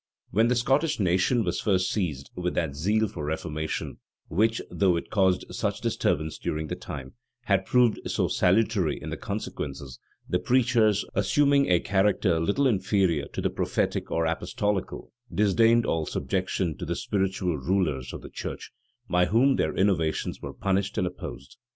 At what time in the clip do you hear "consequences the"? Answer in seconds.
9.15-10.39